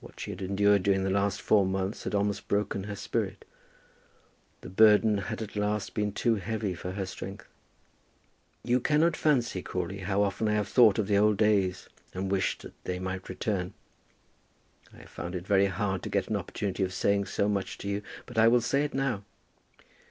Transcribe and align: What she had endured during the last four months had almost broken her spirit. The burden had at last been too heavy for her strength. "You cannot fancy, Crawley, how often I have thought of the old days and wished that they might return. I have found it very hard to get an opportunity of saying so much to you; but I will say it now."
What 0.00 0.20
she 0.20 0.30
had 0.30 0.42
endured 0.42 0.82
during 0.82 1.04
the 1.04 1.08
last 1.10 1.40
four 1.40 1.64
months 1.64 2.04
had 2.04 2.14
almost 2.14 2.48
broken 2.48 2.84
her 2.84 2.94
spirit. 2.94 3.46
The 4.60 4.68
burden 4.68 5.16
had 5.16 5.40
at 5.40 5.56
last 5.56 5.94
been 5.94 6.12
too 6.12 6.34
heavy 6.34 6.74
for 6.74 6.92
her 6.92 7.06
strength. 7.06 7.48
"You 8.62 8.78
cannot 8.78 9.16
fancy, 9.16 9.62
Crawley, 9.62 10.00
how 10.00 10.22
often 10.22 10.48
I 10.48 10.52
have 10.52 10.68
thought 10.68 10.98
of 10.98 11.06
the 11.06 11.16
old 11.16 11.38
days 11.38 11.88
and 12.12 12.30
wished 12.30 12.60
that 12.60 12.84
they 12.84 12.98
might 12.98 13.30
return. 13.30 13.72
I 14.92 14.98
have 14.98 15.08
found 15.08 15.34
it 15.34 15.46
very 15.46 15.64
hard 15.68 16.02
to 16.02 16.10
get 16.10 16.28
an 16.28 16.36
opportunity 16.36 16.82
of 16.82 16.92
saying 16.92 17.24
so 17.24 17.48
much 17.48 17.78
to 17.78 17.88
you; 17.88 18.02
but 18.26 18.36
I 18.36 18.48
will 18.48 18.60
say 18.60 18.84
it 18.84 18.92
now." 18.92 19.24